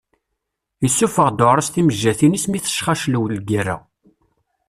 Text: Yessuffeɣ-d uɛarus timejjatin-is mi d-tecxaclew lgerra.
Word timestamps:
Yessuffeɣ-d 0.83 1.43
uɛarus 1.45 1.69
timejjatin-is 1.73 2.45
mi 2.47 2.59
d-tecxaclew 2.59 3.23
lgerra. 3.37 3.77